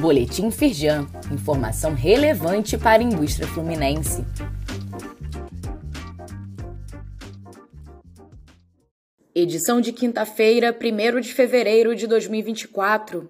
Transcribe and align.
Boletim 0.00 0.48
Firjan, 0.52 1.08
informação 1.32 1.92
relevante 1.92 2.78
para 2.78 3.02
a 3.02 3.04
indústria 3.04 3.48
fluminense. 3.48 4.24
Edição 9.34 9.80
de 9.80 9.92
quinta-feira, 9.92 10.72
1 10.72 11.20
de 11.20 11.34
fevereiro 11.34 11.96
de 11.96 12.06
2024. 12.06 13.28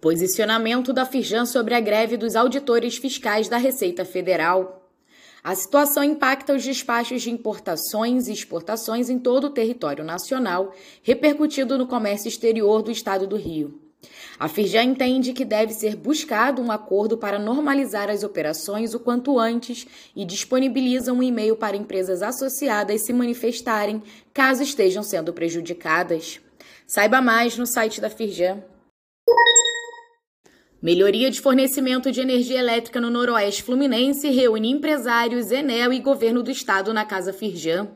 Posicionamento 0.00 0.92
da 0.92 1.06
Firjan 1.06 1.46
sobre 1.46 1.74
a 1.74 1.80
greve 1.80 2.16
dos 2.16 2.34
auditores 2.34 2.96
fiscais 2.96 3.48
da 3.48 3.58
Receita 3.58 4.04
Federal. 4.04 4.90
A 5.44 5.54
situação 5.54 6.02
impacta 6.02 6.52
os 6.52 6.64
despachos 6.64 7.22
de 7.22 7.30
importações 7.30 8.26
e 8.26 8.32
exportações 8.32 9.08
em 9.08 9.20
todo 9.20 9.44
o 9.44 9.50
território 9.50 10.02
nacional, 10.02 10.74
repercutindo 11.00 11.78
no 11.78 11.86
comércio 11.86 12.26
exterior 12.26 12.82
do 12.82 12.90
estado 12.90 13.24
do 13.24 13.36
Rio. 13.36 13.91
A 14.38 14.48
Firjan 14.48 14.82
entende 14.82 15.32
que 15.32 15.44
deve 15.44 15.72
ser 15.72 15.94
buscado 15.94 16.60
um 16.60 16.72
acordo 16.72 17.16
para 17.16 17.38
normalizar 17.38 18.10
as 18.10 18.24
operações 18.24 18.94
o 18.94 19.00
quanto 19.00 19.38
antes 19.38 19.86
e 20.16 20.24
disponibiliza 20.24 21.12
um 21.12 21.22
e-mail 21.22 21.54
para 21.54 21.76
empresas 21.76 22.22
associadas 22.22 23.02
se 23.04 23.12
manifestarem 23.12 24.02
caso 24.34 24.62
estejam 24.62 25.02
sendo 25.02 25.32
prejudicadas. 25.32 26.40
Saiba 26.86 27.20
mais 27.20 27.56
no 27.56 27.66
site 27.66 28.00
da 28.00 28.10
Firjan. 28.10 28.62
Melhoria 30.82 31.30
de 31.30 31.40
fornecimento 31.40 32.10
de 32.10 32.20
energia 32.20 32.58
elétrica 32.58 33.00
no 33.00 33.08
Noroeste 33.08 33.62
Fluminense 33.62 34.28
reúne 34.30 34.68
empresários, 34.68 35.52
Enel 35.52 35.92
e 35.92 36.00
governo 36.00 36.42
do 36.42 36.50
estado 36.50 36.92
na 36.92 37.04
Casa 37.04 37.32
Firjan. 37.32 37.88